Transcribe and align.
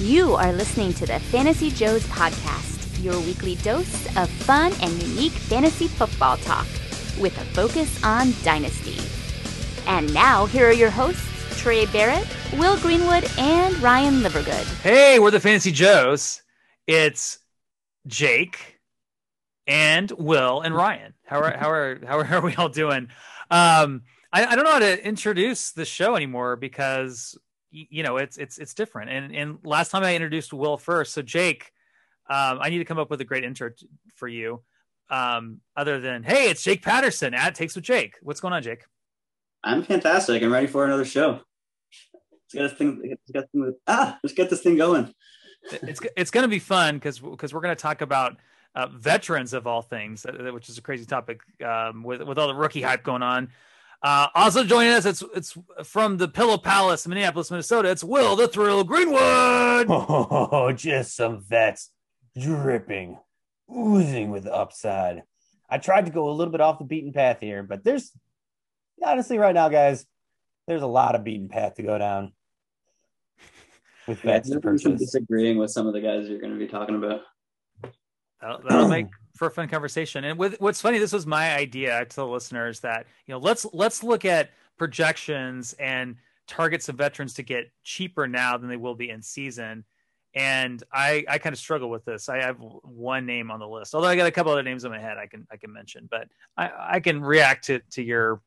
You 0.00 0.34
are 0.34 0.52
listening 0.52 0.92
to 0.94 1.06
the 1.06 1.18
Fantasy 1.18 1.70
Joes 1.70 2.04
podcast, 2.08 3.02
your 3.02 3.18
weekly 3.20 3.54
dose 3.56 4.04
of 4.18 4.28
fun 4.28 4.74
and 4.82 5.02
unique 5.02 5.32
fantasy 5.32 5.88
football 5.88 6.36
talk 6.36 6.66
with 7.18 7.34
a 7.40 7.44
focus 7.54 8.04
on 8.04 8.34
dynasty. 8.42 8.98
And 9.88 10.12
now, 10.12 10.44
here 10.44 10.68
are 10.68 10.72
your 10.72 10.90
hosts, 10.90 11.26
Trey 11.58 11.86
Barrett, 11.86 12.28
Will 12.58 12.78
Greenwood, 12.80 13.26
and 13.38 13.74
Ryan 13.78 14.16
Livergood. 14.16 14.82
Hey, 14.82 15.18
we're 15.18 15.30
the 15.30 15.40
Fantasy 15.40 15.72
Joes. 15.72 16.42
It's 16.86 17.38
Jake 18.06 18.78
and 19.66 20.10
Will 20.10 20.60
and 20.60 20.74
Ryan. 20.74 21.14
How 21.24 21.40
are 21.40 21.56
how 21.56 21.70
are 21.70 22.00
how 22.06 22.18
are, 22.18 22.42
we 22.42 22.54
all 22.56 22.68
doing? 22.68 23.08
Um, 23.50 24.02
I, 24.30 24.44
I 24.44 24.56
don't 24.56 24.64
know 24.64 24.72
how 24.72 24.78
to 24.80 25.06
introduce 25.06 25.72
the 25.72 25.86
show 25.86 26.16
anymore 26.16 26.56
because 26.56 27.38
you 27.90 28.02
know 28.02 28.16
it's 28.16 28.36
it's 28.36 28.58
it's 28.58 28.74
different. 28.74 29.10
And 29.10 29.34
and 29.34 29.58
last 29.64 29.90
time 29.90 30.02
I 30.02 30.14
introduced 30.14 30.52
Will 30.52 30.78
first, 30.78 31.12
so 31.12 31.22
Jake, 31.22 31.72
um, 32.28 32.58
I 32.60 32.70
need 32.70 32.78
to 32.78 32.84
come 32.84 32.98
up 32.98 33.10
with 33.10 33.20
a 33.20 33.24
great 33.24 33.44
intro 33.44 33.70
t- 33.70 33.88
for 34.14 34.28
you. 34.28 34.62
Um, 35.08 35.60
other 35.76 36.00
than 36.00 36.22
hey, 36.22 36.50
it's 36.50 36.62
Jake 36.62 36.82
Patterson 36.82 37.34
at 37.34 37.54
Takes 37.54 37.76
with 37.76 37.84
Jake. 37.84 38.16
What's 38.22 38.40
going 38.40 38.54
on, 38.54 38.62
Jake? 38.62 38.84
I'm 39.62 39.82
fantastic. 39.82 40.42
I'm 40.42 40.52
ready 40.52 40.66
for 40.66 40.84
another 40.84 41.04
show. 41.04 41.40
Let's 42.32 42.54
get 42.54 42.62
this 42.62 42.72
thing. 42.72 43.00
Let's 43.02 43.30
get, 43.32 43.42
this 43.42 43.50
thing 43.52 43.74
ah, 43.86 44.18
let's 44.22 44.34
get 44.34 44.50
this 44.50 44.62
thing 44.62 44.76
going. 44.76 45.12
it's 45.70 46.00
it's 46.16 46.30
going 46.30 46.44
to 46.44 46.48
be 46.48 46.58
fun 46.58 46.96
because 46.96 47.18
because 47.18 47.52
we're 47.52 47.60
going 47.60 47.76
to 47.76 47.80
talk 47.80 48.00
about 48.00 48.36
uh, 48.74 48.86
veterans 48.88 49.52
of 49.52 49.66
all 49.66 49.82
things, 49.82 50.26
uh, 50.26 50.50
which 50.52 50.68
is 50.68 50.78
a 50.78 50.82
crazy 50.82 51.04
topic 51.04 51.40
um, 51.64 52.02
with 52.02 52.22
with 52.22 52.38
all 52.38 52.48
the 52.48 52.54
rookie 52.54 52.82
hype 52.82 53.02
going 53.02 53.22
on. 53.22 53.50
Uh, 54.02 54.28
also 54.34 54.62
joining 54.62 54.92
us, 54.92 55.06
it's 55.06 55.22
it's 55.34 55.56
from 55.84 56.16
the 56.16 56.28
Pillow 56.28 56.58
Palace, 56.58 57.06
Minneapolis, 57.06 57.50
Minnesota. 57.50 57.90
It's 57.90 58.04
Will 58.04 58.36
the 58.36 58.48
Thrill 58.48 58.84
Greenwood. 58.84 59.86
Oh, 59.88 60.72
just 60.76 61.16
some 61.16 61.40
vets 61.40 61.90
dripping, 62.38 63.18
oozing 63.74 64.30
with 64.30 64.46
upside. 64.46 65.22
I 65.68 65.78
tried 65.78 66.06
to 66.06 66.12
go 66.12 66.28
a 66.28 66.32
little 66.32 66.52
bit 66.52 66.60
off 66.60 66.78
the 66.78 66.84
beaten 66.84 67.12
path 67.12 67.40
here, 67.40 67.62
but 67.62 67.82
there's 67.82 68.12
honestly 69.04 69.38
right 69.38 69.54
now, 69.54 69.68
guys, 69.68 70.06
there's 70.66 70.82
a 70.82 70.86
lot 70.86 71.14
of 71.14 71.24
beaten 71.24 71.48
path 71.48 71.74
to 71.74 71.82
go 71.82 71.98
down 71.98 72.32
with 74.06 74.20
vets 74.20 74.48
yeah, 74.48 74.54
to 74.56 74.60
purchase. 74.60 75.00
Disagreeing 75.00 75.58
with 75.58 75.70
some 75.70 75.86
of 75.86 75.92
the 75.92 76.00
guys 76.00 76.28
you're 76.28 76.40
going 76.40 76.52
to 76.52 76.58
be 76.58 76.68
talking 76.68 76.96
about. 76.96 77.22
That'll, 78.40 78.60
that'll 78.62 78.88
make 78.88 79.06
for 79.36 79.46
a 79.46 79.50
fun 79.50 79.68
conversation. 79.68 80.24
And 80.24 80.38
with 80.38 80.60
what's 80.60 80.80
funny, 80.80 80.98
this 80.98 81.12
was 81.12 81.26
my 81.26 81.54
idea 81.54 82.04
to 82.04 82.16
the 82.16 82.26
listeners 82.26 82.80
that 82.80 83.06
you 83.26 83.32
know 83.32 83.38
let's 83.38 83.66
let's 83.72 84.02
look 84.02 84.24
at 84.24 84.50
projections 84.76 85.74
and 85.74 86.16
targets 86.46 86.88
of 86.88 86.96
veterans 86.96 87.34
to 87.34 87.42
get 87.42 87.70
cheaper 87.84 88.26
now 88.26 88.56
than 88.56 88.68
they 88.68 88.76
will 88.76 88.94
be 88.94 89.10
in 89.10 89.22
season. 89.22 89.84
And 90.34 90.82
I 90.92 91.24
I 91.28 91.38
kind 91.38 91.52
of 91.52 91.58
struggle 91.58 91.90
with 91.90 92.04
this. 92.04 92.28
I 92.28 92.42
have 92.42 92.56
one 92.58 93.26
name 93.26 93.50
on 93.50 93.60
the 93.60 93.68
list, 93.68 93.94
although 93.94 94.08
I 94.08 94.16
got 94.16 94.26
a 94.26 94.32
couple 94.32 94.52
other 94.52 94.62
names 94.62 94.84
in 94.84 94.90
my 94.90 94.98
head 94.98 95.18
I 95.18 95.26
can 95.26 95.46
I 95.50 95.56
can 95.56 95.72
mention, 95.72 96.08
but 96.10 96.28
I, 96.56 96.70
I 96.94 97.00
can 97.00 97.20
react 97.20 97.66
to 97.66 97.80
to 97.92 98.02
your 98.02 98.40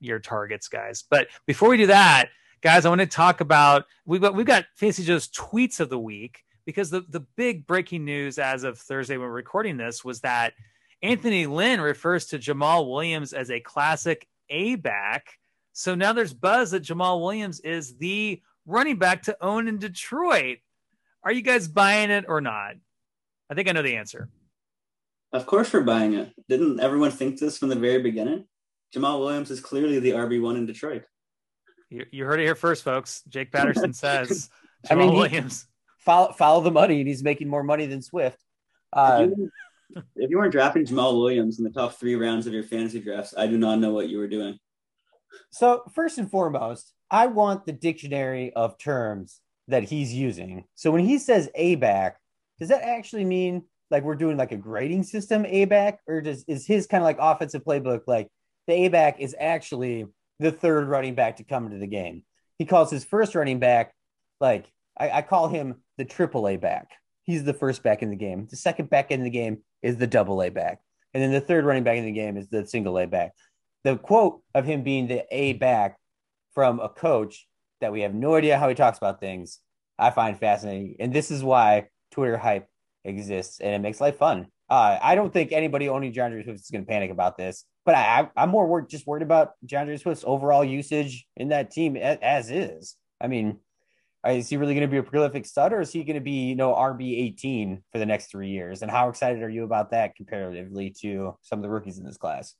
your 0.00 0.18
targets, 0.18 0.68
guys. 0.68 1.04
But 1.08 1.28
before 1.46 1.68
we 1.68 1.76
do 1.76 1.86
that, 1.86 2.28
guys, 2.60 2.84
I 2.84 2.88
want 2.88 3.00
to 3.00 3.06
talk 3.06 3.40
about 3.40 3.86
we've 4.04 4.20
got 4.20 4.34
we've 4.34 4.46
got 4.46 4.66
Fantasy 4.74 5.04
Joes 5.04 5.28
tweets 5.28 5.80
of 5.80 5.88
the 5.88 5.98
week 5.98 6.44
because 6.66 6.90
the, 6.90 7.04
the 7.08 7.20
big 7.36 7.66
breaking 7.66 8.04
news 8.04 8.38
as 8.38 8.64
of 8.64 8.78
Thursday 8.78 9.16
when 9.16 9.28
we're 9.28 9.34
recording 9.34 9.76
this 9.76 10.04
was 10.04 10.20
that 10.20 10.52
Anthony 11.00 11.46
Lynn 11.46 11.80
refers 11.80 12.26
to 12.26 12.38
Jamaal 12.38 12.90
Williams 12.90 13.32
as 13.32 13.50
a 13.50 13.60
classic 13.60 14.26
A 14.50 14.74
back. 14.74 15.38
So 15.72 15.94
now 15.94 16.12
there's 16.12 16.34
buzz 16.34 16.72
that 16.72 16.82
Jamaal 16.82 17.20
Williams 17.20 17.60
is 17.60 17.96
the 17.96 18.42
running 18.66 18.96
back 18.98 19.22
to 19.22 19.36
own 19.40 19.68
in 19.68 19.78
Detroit. 19.78 20.58
Are 21.22 21.32
you 21.32 21.42
guys 21.42 21.68
buying 21.68 22.10
it 22.10 22.24
or 22.28 22.40
not? 22.40 22.74
I 23.48 23.54
think 23.54 23.68
I 23.68 23.72
know 23.72 23.82
the 23.82 23.96
answer. 23.96 24.28
Of 25.32 25.46
course, 25.46 25.72
we're 25.72 25.82
buying 25.82 26.14
it. 26.14 26.32
Didn't 26.48 26.80
everyone 26.80 27.10
think 27.10 27.38
this 27.38 27.58
from 27.58 27.68
the 27.68 27.76
very 27.76 28.02
beginning? 28.02 28.46
Jamaal 28.94 29.20
Williams 29.20 29.50
is 29.50 29.60
clearly 29.60 30.00
the 30.00 30.12
RB1 30.12 30.56
in 30.56 30.66
Detroit. 30.66 31.04
You, 31.90 32.06
you 32.10 32.24
heard 32.24 32.40
it 32.40 32.44
here 32.44 32.54
first, 32.54 32.82
folks. 32.82 33.22
Jake 33.28 33.52
Patterson 33.52 33.92
says 33.92 34.50
Jamaal 34.86 34.90
I 34.90 34.94
mean, 34.94 35.10
he, 35.10 35.16
Williams 35.16 35.66
follow 36.06 36.32
follow 36.32 36.62
the 36.62 36.70
money, 36.70 37.00
and 37.00 37.08
he's 37.08 37.22
making 37.22 37.48
more 37.48 37.62
money 37.62 37.84
than 37.84 38.00
Swift. 38.00 38.42
Uh, 38.92 39.26
if, 39.28 39.36
you, 39.36 39.50
if 40.16 40.30
you 40.30 40.38
weren't 40.38 40.52
drafting 40.52 40.86
Jamaal 40.86 41.18
Williams 41.18 41.58
in 41.58 41.64
the 41.64 41.70
top 41.70 41.94
three 41.94 42.14
rounds 42.14 42.46
of 42.46 42.54
your 42.54 42.62
fantasy 42.62 43.00
drafts, 43.00 43.34
I 43.36 43.46
do 43.46 43.58
not 43.58 43.80
know 43.80 43.92
what 43.92 44.08
you 44.08 44.16
were 44.16 44.28
doing. 44.28 44.58
So 45.50 45.82
first 45.92 46.16
and 46.16 46.30
foremost, 46.30 46.94
I 47.10 47.26
want 47.26 47.66
the 47.66 47.72
dictionary 47.72 48.52
of 48.54 48.78
terms 48.78 49.40
that 49.68 49.82
he's 49.82 50.14
using. 50.14 50.64
So 50.76 50.90
when 50.90 51.04
he 51.04 51.18
says 51.18 51.50
A 51.56 51.74
back, 51.74 52.18
does 52.58 52.68
that 52.68 52.82
actually 52.82 53.24
mean 53.24 53.64
like 53.90 54.02
we're 54.02 54.14
doing 54.14 54.36
like 54.36 54.52
a 54.52 54.56
grading 54.56 55.02
system 55.02 55.44
A 55.44 55.64
back, 55.66 56.00
or 56.06 56.20
does 56.20 56.44
is 56.48 56.66
his 56.66 56.86
kind 56.86 57.02
of 57.02 57.06
like 57.06 57.18
offensive 57.20 57.64
playbook 57.64 58.02
like 58.06 58.28
the 58.66 58.72
A 58.74 58.88
back 58.88 59.20
is 59.20 59.34
actually 59.38 60.06
the 60.38 60.52
third 60.52 60.88
running 60.88 61.14
back 61.14 61.36
to 61.36 61.44
come 61.44 61.66
into 61.66 61.78
the 61.78 61.86
game? 61.86 62.24
He 62.58 62.64
calls 62.64 62.90
his 62.90 63.04
first 63.04 63.34
running 63.34 63.58
back 63.58 63.92
like 64.40 64.66
I, 64.98 65.10
I 65.10 65.22
call 65.22 65.48
him 65.48 65.76
the 65.98 66.04
triple 66.04 66.48
A 66.48 66.56
back. 66.56 66.88
He's 67.24 67.44
the 67.44 67.54
first 67.54 67.82
back 67.82 68.02
in 68.02 68.10
the 68.10 68.16
game. 68.16 68.46
The 68.48 68.56
second 68.56 68.90
back 68.90 69.10
in 69.10 69.24
the 69.24 69.30
game 69.30 69.58
is 69.82 69.96
the 69.96 70.06
double 70.06 70.42
A 70.42 70.48
back. 70.48 70.80
And 71.12 71.22
then 71.22 71.32
the 71.32 71.40
third 71.40 71.64
running 71.64 71.84
back 71.84 71.96
in 71.96 72.04
the 72.04 72.12
game 72.12 72.36
is 72.36 72.48
the 72.48 72.66
single 72.66 72.98
A 72.98 73.06
back. 73.06 73.32
The 73.84 73.96
quote 73.96 74.42
of 74.54 74.64
him 74.64 74.82
being 74.82 75.08
the 75.08 75.24
A 75.30 75.54
back 75.54 75.96
from 76.54 76.80
a 76.80 76.88
coach 76.88 77.46
that 77.80 77.92
we 77.92 78.02
have 78.02 78.14
no 78.14 78.34
idea 78.34 78.58
how 78.58 78.68
he 78.68 78.74
talks 78.74 78.98
about 78.98 79.20
things, 79.20 79.60
I 79.98 80.10
find 80.10 80.38
fascinating. 80.38 80.96
And 81.00 81.12
this 81.12 81.30
is 81.30 81.42
why 81.44 81.88
Twitter 82.10 82.36
hype 82.36 82.68
exists 83.04 83.60
and 83.60 83.74
it 83.74 83.80
makes 83.80 84.00
life 84.00 84.18
fun. 84.18 84.46
Uh, 84.68 84.98
I 85.00 85.14
don't 85.14 85.32
think 85.32 85.52
anybody 85.52 85.88
owning 85.88 86.12
D'Andre 86.12 86.42
Swift 86.42 86.60
is 86.60 86.70
going 86.70 86.84
to 86.84 86.88
panic 86.88 87.10
about 87.10 87.36
this, 87.36 87.64
but 87.84 87.94
I, 87.94 88.28
am 88.36 88.48
more 88.48 88.66
worried, 88.66 88.88
just 88.88 89.06
worried 89.06 89.22
about 89.22 89.52
D'Andre 89.64 89.96
Swift's 89.96 90.24
overall 90.26 90.64
usage 90.64 91.24
in 91.36 91.48
that 91.48 91.70
team 91.70 91.96
as, 91.96 92.18
as 92.20 92.50
is. 92.50 92.96
I 93.20 93.28
mean, 93.28 93.60
is 94.30 94.48
he 94.48 94.56
really 94.56 94.74
going 94.74 94.86
to 94.86 94.90
be 94.90 94.98
a 94.98 95.02
prolific 95.02 95.46
stud 95.46 95.72
or 95.72 95.80
is 95.80 95.92
he 95.92 96.04
going 96.04 96.14
to 96.14 96.20
be, 96.20 96.48
you 96.48 96.56
know, 96.56 96.72
RB 96.72 97.18
18 97.26 97.82
for 97.92 97.98
the 97.98 98.06
next 98.06 98.30
three 98.30 98.50
years? 98.50 98.82
And 98.82 98.90
how 98.90 99.08
excited 99.08 99.42
are 99.42 99.48
you 99.48 99.64
about 99.64 99.90
that 99.90 100.14
comparatively 100.16 100.90
to 101.00 101.36
some 101.42 101.58
of 101.58 101.62
the 101.62 101.68
rookies 101.68 101.98
in 101.98 102.04
this 102.04 102.16
class? 102.16 102.54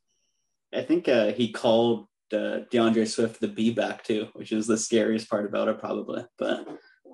I 0.74 0.82
think 0.82 1.08
uh, 1.08 1.32
he 1.32 1.52
called 1.52 2.06
uh, 2.32 2.60
D'Andre 2.70 3.04
Swift 3.04 3.40
the 3.40 3.48
B 3.48 3.72
back 3.72 4.04
too, 4.04 4.28
which 4.34 4.52
is 4.52 4.66
the 4.66 4.76
scariest 4.76 5.30
part 5.30 5.46
about 5.46 5.68
it, 5.68 5.78
probably. 5.78 6.24
But 6.38 6.66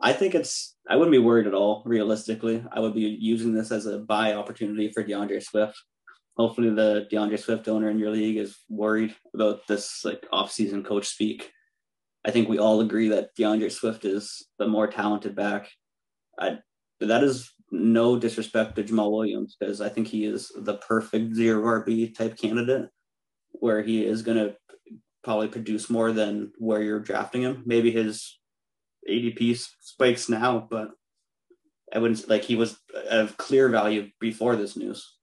I 0.03 0.13
think 0.13 0.35
it's, 0.35 0.75
I 0.89 0.97
wouldn't 0.97 1.13
be 1.13 1.19
worried 1.19 1.47
at 1.47 1.55
all, 1.55 1.83
realistically. 1.85 2.65
I 2.73 2.81
would 2.81 2.95
be 2.95 3.03
using 3.03 3.55
this 3.55 3.71
as 3.71 3.87
a 3.87 3.99
buy 3.99 4.35
opportunity 4.35 4.91
for 4.91 5.03
D'Andre 5.03 5.41
Swift. 5.41 5.77
Hopefully, 6.37 6.71
the 6.71 7.07
D'Andre 7.11 7.37
Swift 7.37 7.69
owner 7.69 7.91
in 7.91 7.99
your 7.99 8.11
league 8.11 8.39
is 8.39 8.57
worried 8.69 9.15
about 9.35 9.67
this 9.69 10.05
like 10.05 10.27
off-season 10.33 10.83
coach 10.83 11.07
speak 11.07 11.53
I 12.25 12.31
think 12.31 12.49
we 12.49 12.59
all 12.59 12.81
agree 12.81 13.09
that 13.09 13.35
D'Andre 13.37 13.69
Swift 13.69 14.05
is 14.05 14.47
the 14.59 14.67
more 14.67 14.87
talented 14.87 15.35
back. 15.35 15.71
I, 16.39 16.59
that 17.01 17.25
is 17.25 17.53
no 17.71 18.19
disrespect 18.19 18.77
to 18.77 18.85
Jamaal 18.85 19.11
Williams 19.11 19.57
because 19.59 19.81
I 19.81 19.89
think 19.89 20.07
he 20.07 20.25
is 20.25 20.53
the 20.55 20.75
perfect 20.75 21.35
zero 21.35 21.63
RB 21.83 22.15
type 22.15 22.37
candidate 22.37 22.91
where 23.53 23.83
he 23.83 24.05
is 24.05 24.23
going 24.23 24.37
to 24.37 24.57
probably 25.25 25.49
produce 25.49 25.91
more 25.91 26.13
than 26.13 26.53
where 26.59 26.83
you're 26.83 27.01
drafting 27.01 27.43
him. 27.43 27.63
Maybe 27.67 27.91
his 27.91 28.39
ADP 29.09 29.67
spikes 29.81 30.29
now, 30.29 30.67
but 30.71 30.91
I 31.93 31.99
wouldn't 31.99 32.29
like 32.29 32.43
he 32.43 32.57
was 32.57 32.79
of 33.11 33.37
clear 33.37 33.69
value 33.69 34.11
before 34.21 34.57
this 34.57 34.77
news. 34.77 35.17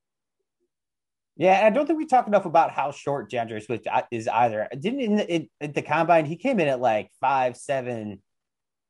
Yeah, 1.39 1.65
I 1.65 1.69
don't 1.69 1.87
think 1.87 1.97
we 1.97 2.05
talk 2.05 2.27
enough 2.27 2.45
about 2.45 2.71
how 2.71 2.91
short 2.91 3.31
D'Andre 3.31 3.61
Swift 3.61 3.87
is 4.11 4.27
either. 4.27 4.67
Didn't 4.77 4.99
in 4.99 5.15
the, 5.15 5.33
in, 5.33 5.49
in 5.61 5.71
the 5.71 5.81
combine 5.81 6.25
he 6.25 6.35
came 6.35 6.59
in 6.59 6.67
at 6.67 6.81
like 6.81 7.09
five 7.21 7.55
seven 7.55 8.21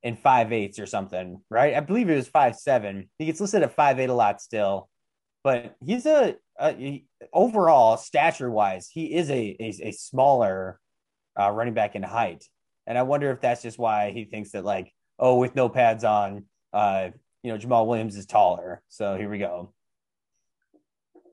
and 0.03 0.17
five 0.17 0.51
eighths 0.51 0.79
or 0.79 0.87
something, 0.87 1.41
right? 1.51 1.75
I 1.75 1.79
believe 1.81 2.09
it 2.09 2.15
was 2.15 2.27
five 2.27 2.55
seven. 2.55 3.07
He 3.19 3.27
gets 3.27 3.39
listed 3.39 3.61
at 3.61 3.75
five 3.75 3.99
eight 3.99 4.09
a 4.09 4.15
lot 4.15 4.41
still, 4.41 4.89
but 5.43 5.75
he's 5.85 6.07
a, 6.07 6.37
a 6.57 6.73
he, 6.73 7.05
overall 7.31 7.97
stature 7.97 8.49
wise, 8.49 8.89
he 8.91 9.13
is 9.13 9.29
a 9.29 9.55
a, 9.59 9.89
a 9.89 9.91
smaller 9.91 10.79
uh, 11.39 11.51
running 11.51 11.75
back 11.75 11.95
in 11.95 12.01
height, 12.01 12.45
and 12.87 12.97
I 12.97 13.03
wonder 13.03 13.29
if 13.29 13.41
that's 13.41 13.61
just 13.61 13.77
why 13.77 14.09
he 14.09 14.25
thinks 14.25 14.53
that 14.53 14.65
like 14.65 14.91
oh 15.19 15.37
with 15.37 15.55
no 15.55 15.69
pads 15.69 16.03
on, 16.03 16.45
uh, 16.73 17.09
you 17.43 17.51
know 17.51 17.59
Jamaal 17.59 17.85
Williams 17.85 18.17
is 18.17 18.25
taller, 18.25 18.81
so 18.87 19.15
here 19.17 19.29
we 19.29 19.37
go 19.37 19.71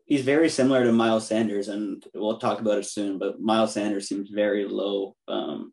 he's 0.07 0.23
very 0.23 0.49
similar 0.49 0.85
to 0.85 0.93
Miles 0.93 1.27
Sanders, 1.27 1.69
and 1.69 2.03
we'll 2.15 2.39
talk 2.39 2.61
about 2.61 2.79
it 2.79 2.87
soon. 2.87 3.19
But 3.19 3.41
Miles 3.41 3.75
Sanders 3.75 4.09
seems 4.09 4.31
very 4.31 4.65
low, 4.65 5.15
um, 5.29 5.73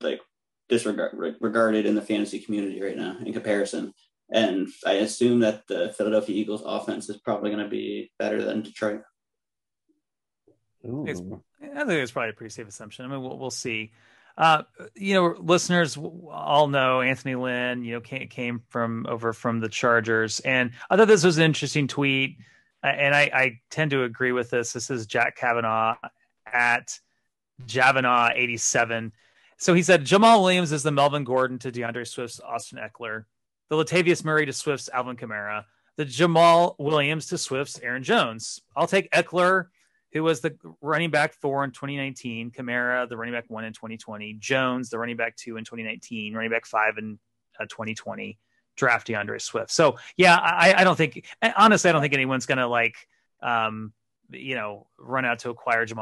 like 0.00 0.20
disregard 0.68 1.36
regarded 1.40 1.86
in 1.86 1.94
the 1.94 2.02
fantasy 2.02 2.40
community 2.40 2.82
right 2.82 2.96
now 2.96 3.16
in 3.24 3.32
comparison. 3.32 3.92
And 4.32 4.68
I 4.86 4.94
assume 4.94 5.40
that 5.40 5.66
the 5.66 5.92
Philadelphia 5.96 6.36
Eagles 6.36 6.62
offense 6.64 7.08
is 7.08 7.18
probably 7.18 7.50
going 7.50 7.64
to 7.64 7.70
be 7.70 8.12
better 8.18 8.42
than 8.42 8.62
Detroit. 8.62 9.02
I 11.62 11.84
think 11.84 11.90
it's 11.90 12.12
probably 12.12 12.30
a 12.30 12.34
pretty 12.34 12.52
safe 12.52 12.68
assumption. 12.68 13.04
I 13.04 13.08
mean, 13.08 13.20
we'll, 13.22 13.38
we'll 13.38 13.50
see. 13.50 13.92
Uh, 14.38 14.62
you 14.94 15.14
know, 15.14 15.34
listeners 15.38 15.98
all 15.98 16.68
know 16.68 17.00
Anthony 17.00 17.34
Lynn. 17.34 17.84
You 17.84 17.94
know, 17.94 18.00
came, 18.00 18.28
came 18.28 18.62
from 18.68 19.04
over 19.08 19.32
from 19.32 19.60
the 19.60 19.68
Chargers, 19.68 20.40
and 20.40 20.70
I 20.88 20.96
thought 20.96 21.08
this 21.08 21.24
was 21.24 21.36
an 21.36 21.44
interesting 21.44 21.88
tweet, 21.88 22.38
and 22.82 23.14
I, 23.14 23.30
I 23.32 23.60
tend 23.70 23.90
to 23.92 24.04
agree 24.04 24.32
with 24.32 24.50
this. 24.50 24.72
This 24.72 24.90
is 24.90 25.06
Jack 25.06 25.36
Kavanaugh 25.36 25.96
at 26.46 26.98
Javanaugh 27.66 28.32
eighty 28.34 28.56
seven. 28.56 29.12
So 29.58 29.74
he 29.74 29.82
said 29.82 30.06
Jamaal 30.06 30.40
Williams 30.40 30.72
is 30.72 30.82
the 30.82 30.90
Melvin 30.90 31.24
Gordon 31.24 31.58
to 31.58 31.70
D'Andre 31.70 32.04
Swift's 32.04 32.40
Austin 32.40 32.78
Ekeler, 32.78 33.24
the 33.68 33.76
Latavius 33.76 34.24
Murray 34.24 34.46
to 34.46 34.54
Swift's 34.54 34.88
Alvin 34.88 35.16
Kamara, 35.16 35.64
the 35.96 36.06
Jamaal 36.06 36.76
Williams 36.78 37.26
to 37.26 37.36
Swift's 37.36 37.78
Aaron 37.80 38.02
Jones. 38.02 38.62
I'll 38.74 38.86
take 38.86 39.10
Ekeler, 39.10 39.66
who 40.12 40.22
was 40.22 40.40
the 40.40 40.56
running 40.80 41.10
back 41.10 41.34
four 41.34 41.62
in 41.62 41.72
2019, 41.72 42.52
Kamara, 42.52 43.06
the 43.06 43.18
running 43.18 43.34
back 43.34 43.44
one 43.48 43.64
in 43.64 43.74
2020, 43.74 44.34
Jones, 44.38 44.88
the 44.88 44.98
running 44.98 45.18
back 45.18 45.36
two 45.36 45.58
in 45.58 45.64
2019, 45.64 46.34
running 46.34 46.50
back 46.50 46.64
five 46.64 46.96
in 46.96 47.18
uh, 47.60 47.64
2020, 47.64 48.38
draft 48.80 49.06
D'Andre 49.06 49.38
Swift. 49.38 49.70
So 49.70 49.96
yeah, 50.16 50.36
I, 50.36 50.74
I 50.78 50.84
don't 50.84 50.96
think 50.96 51.24
honestly, 51.56 51.88
I 51.88 51.92
don't 51.92 52.02
think 52.02 52.14
anyone's 52.14 52.46
gonna 52.46 52.66
like 52.66 52.96
um, 53.42 53.92
you 54.32 54.54
know, 54.54 54.86
run 54.98 55.24
out 55.24 55.40
to 55.40 55.50
acquire 55.50 55.86
Jamaal 55.86 55.96